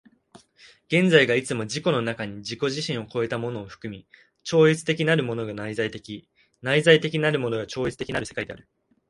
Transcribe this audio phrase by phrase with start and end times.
[0.87, 4.07] 現在がいつも自己の中に自己自身を越えたものを含み、
[4.41, 6.27] 超越的なるものが内在的、
[6.63, 8.67] 内在的なるものが超越的なる世界である。